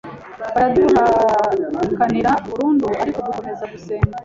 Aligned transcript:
baraduhakanira 1.73 2.31
burundu 2.47 2.87
ariko 3.01 3.17
dukomeza 3.27 3.63
gusenga 3.73 4.17